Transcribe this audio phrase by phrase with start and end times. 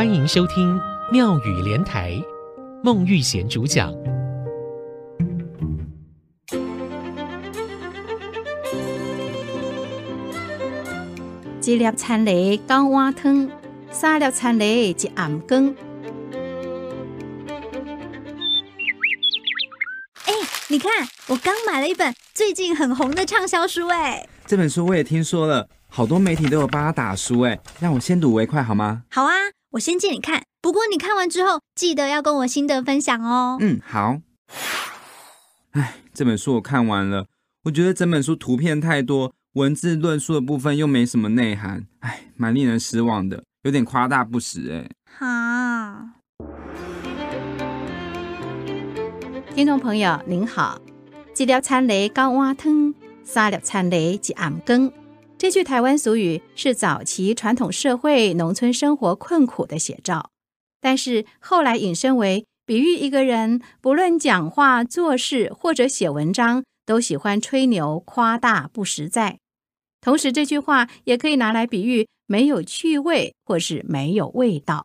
[0.00, 0.80] 欢迎收听
[1.12, 2.18] 妙语连台，
[2.82, 3.92] 孟玉贤主讲。
[11.62, 13.50] 一粒田螺九碗汤，
[13.90, 15.76] 三粒田螺一暗羹。
[20.24, 20.32] 哎，
[20.68, 29.02] 你看，我刚买了一本最近很红的畅销书，哎，这本书我也听说了，好多媒体都有帮他打书，哎，让我先睹为快好吗？
[29.10, 29.34] 好啊。
[29.74, 33.56] 我先借你看，不过你看完之后记得要跟我心得分享哦。
[33.60, 34.18] 嗯，好。
[35.70, 37.26] 唉，这本书我看完了，
[37.62, 44.90] 我觉得整本书图片太多，文字论述的部分又没什么内涵，唉，蛮令人失望的，有点夸大不实哎。
[45.04, 46.14] 哈，
[49.54, 50.80] 听众朋友您好，
[51.36, 52.92] 一粒田螺九碗汤，
[53.22, 54.92] 三粒田螺一暗羹。
[55.40, 60.30] 这句台湾俗语是早期传统社会农村生活困苦的写照，
[60.82, 69.38] 但是后来引申为比喻一个人不论讲话、做事或者写文章，都喜欢吹牛、夸大、不实在。
[70.02, 74.84] 同时，这句话也可以拿来比喻没有趣味或是没有味道。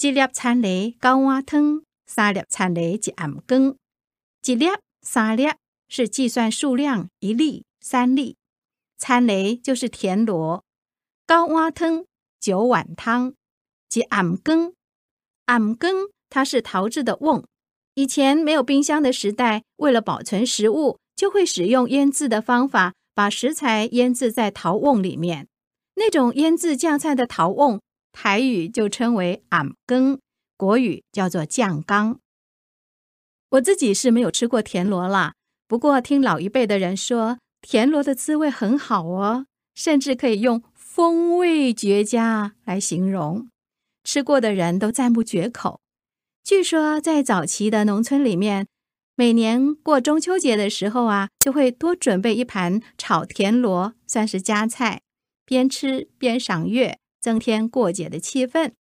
[0.00, 3.76] 一粒田螺九碗汤，三粒田螺一暗羹。
[4.44, 4.66] 一粒、
[5.02, 5.48] 三粒
[5.88, 7.64] 是计算数量，一粒。
[7.86, 8.38] 三粒，
[8.96, 10.64] 餐雷就是田螺，
[11.26, 12.06] 高碗汤
[12.40, 13.34] 九碗汤，
[13.90, 14.72] 即暗羹。
[15.44, 17.44] 暗羹它是陶制的瓮，
[17.92, 25.46] 以前没有冰箱的时代，为了保存食物，就会使用腌制的方法，把食材腌制在陶瓮里面。
[25.96, 27.78] 那种腌制酱菜的陶瓮，
[28.12, 30.18] 台语就称为暗羹，
[30.56, 32.18] 国语叫做酱缸。
[33.50, 35.34] 我自己是没有吃过田螺啦，
[35.68, 37.36] 不过听老一辈的人说。
[37.66, 43.48] 田螺的滋味很好哦，甚至可以用风味绝佳来形容，
[44.04, 45.80] 吃过的人都赞不绝口。
[46.42, 48.66] 据说在早期的农村里面，
[49.16, 55.00] 每年过中秋节的时候啊，就会多准备一盘炒田螺，算是家菜，
[55.46, 58.72] 边吃边赏月，增添过节的气氛。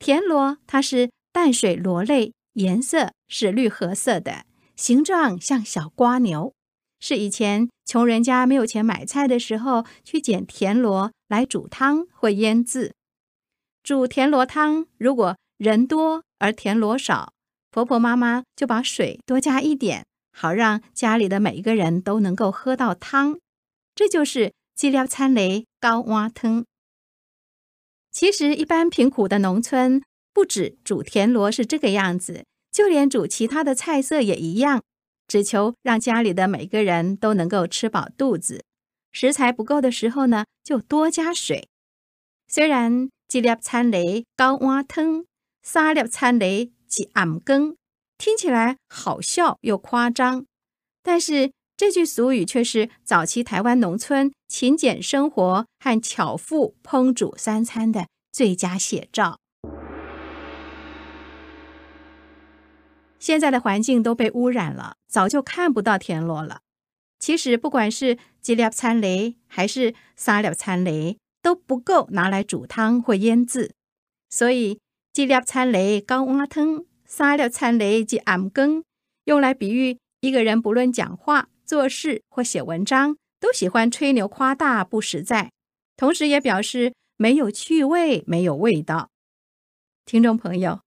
[0.00, 6.52] 田螺它是淡水螺类，颜色是绿褐色的，形状像小瓜牛。
[7.06, 12.94] 是以前穷人家没有钱买菜的时候，去捡田螺来煮汤或腌制。
[13.82, 17.34] 煮田螺汤，如果人多而田螺少，
[17.70, 23.38] 婆婆妈妈就把水多加一点，好让家里的每一个人都能够喝到汤。
[23.94, 26.64] 这就是一粒田螺九碗汤。
[28.10, 34.82] 其实，一般贫苦的农村，不止煮田螺是这个样子，就连煮其他的菜色也一样。
[35.26, 38.64] 只求让家里的每个人都能够吃饱肚子，
[39.12, 41.68] 食材不够的时候呢，就多加水。
[42.48, 44.00] 虽然一粒田螺
[44.36, 45.24] 九碗汤，
[45.62, 47.76] 三粒田螺一暗羹，
[48.18, 50.46] 听起来好笑又夸张，
[51.02, 59.40] 但是这句俗语却是早期台湾农村勤俭生活和巧妇烹煮三餐的最佳写照。
[63.24, 66.60] 现在的环境都被污染了，早就看不到田螺了。
[67.18, 73.72] 其实，不管是一粒田螺还是三粒田螺，都不够拿来煮汤或腌制。
[74.28, 74.78] 所以，
[75.14, 78.84] 一粒田螺九碗汤，三粒田螺一暗羹，
[79.24, 85.50] 用来比喻一个人不论讲话、做事或写文章，都喜欢吹牛夸大、不实在，
[85.96, 89.08] 同时也表示没有趣味、没有味道。
[90.04, 90.80] 听众朋友。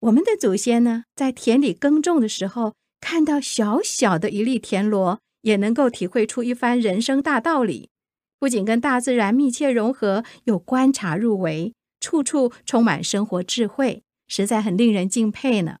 [0.00, 2.72] 我们的祖先呢，在田里耕种的时候，
[3.02, 7.90] 看到小小的一粒田螺，也能够体会出一番人生大道理。
[8.38, 15.79] 不仅跟大自然密切融合，有观察入微，处处充满生活智慧，实在很令人敬佩呢。